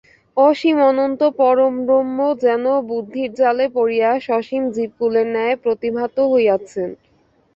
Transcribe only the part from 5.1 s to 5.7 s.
ন্যায়